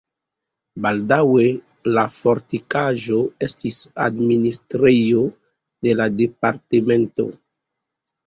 [0.83, 1.43] Baldaŭe
[1.97, 3.77] la fortikaĵo estis
[4.07, 5.21] administrejo
[5.89, 7.27] de la departemento.